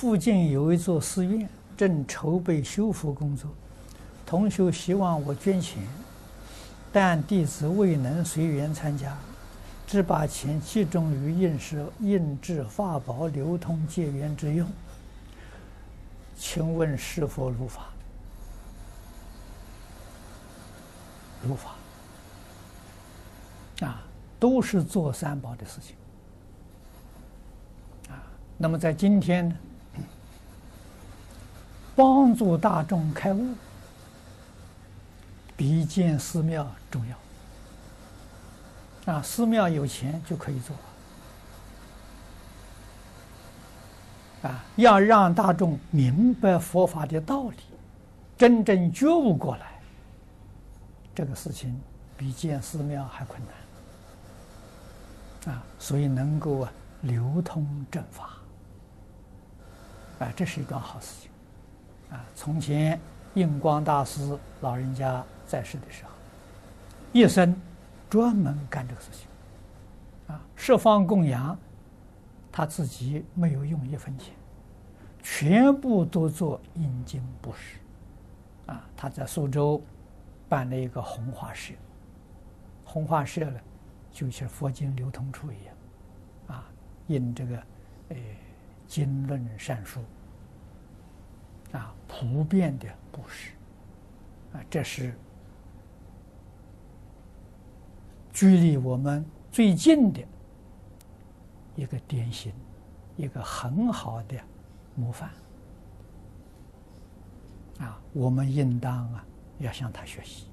[0.00, 1.46] 附近有一座寺院，
[1.76, 3.50] 正筹备修复工作，
[4.24, 5.82] 同修希望我捐钱，
[6.90, 9.14] 但弟子未能随缘参加，
[9.86, 14.66] 只把钱集中于印制印制法宝流通结缘之用。
[16.34, 17.90] 请问是否如法？
[21.46, 21.72] 如法
[23.86, 24.02] 啊，
[24.38, 25.94] 都是做三宝的事情
[28.08, 28.16] 啊。
[28.56, 29.54] 那么在今天呢，
[32.00, 33.54] 帮助大众开悟，
[35.54, 37.14] 比建寺庙重要
[39.12, 39.20] 啊。
[39.20, 40.74] 寺庙有钱就可以做
[44.48, 44.64] 啊。
[44.76, 47.56] 要让大众明白佛法的道理，
[48.38, 49.78] 真正觉悟过来。
[51.14, 51.78] 这个事情
[52.16, 53.38] 比建寺庙还困
[55.44, 58.38] 难啊，所以能够啊流通正法
[60.20, 61.30] 啊，这是一段好事情
[62.10, 62.24] 啊。
[62.34, 63.00] 从前
[63.34, 66.10] 印光大师老人家在世的时候，
[67.12, 67.54] 一生
[68.08, 69.26] 专门干这个事情
[70.28, 71.58] 啊，十方供养，
[72.52, 74.34] 他自己没有用一分钱，
[75.22, 77.78] 全部都做印经布施
[78.66, 78.84] 啊。
[78.96, 79.82] 他在苏州。
[80.48, 81.72] 办了一个弘化社，
[82.84, 83.60] 弘化社呢，
[84.10, 85.74] 就像佛经流通处一样，
[86.48, 86.64] 啊，
[87.06, 87.56] 印这个，
[88.08, 88.16] 呃，
[88.88, 90.00] 经论善书，
[91.72, 93.52] 啊，普遍的布施，
[94.52, 95.14] 啊，这是
[98.32, 100.20] 距离我们最近的
[101.76, 102.52] 一个典型，
[103.16, 104.36] 一个很好的
[104.94, 105.30] 模范，
[107.78, 109.24] 啊，我们应当啊。
[109.60, 110.46] 要向他学习。